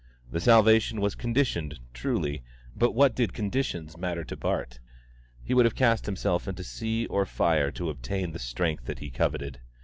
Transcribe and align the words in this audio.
The 0.31 0.39
salvation 0.39 0.99
was 0.99 1.13
conditioned, 1.13 1.77
truly; 1.93 2.41
but 2.75 2.93
what 2.95 3.13
did 3.13 3.33
conditions 3.33 3.97
matter 3.97 4.23
to 4.23 4.35
Bart! 4.35 4.79
He 5.43 5.53
would 5.53 5.65
have 5.65 5.75
cast 5.75 6.07
himself 6.07 6.47
into 6.47 6.63
sea 6.63 7.05
or 7.05 7.23
fire 7.23 7.69
to 7.73 7.87
obtain 7.91 8.31
the 8.31 8.39
strength 8.39 8.85
that 8.85 8.97
he 8.97 9.11
coveted. 9.11 9.59